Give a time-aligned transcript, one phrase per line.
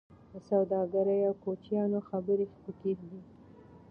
[0.31, 3.19] د سوداګرۍ او کوچیانو خبرې پکې دي.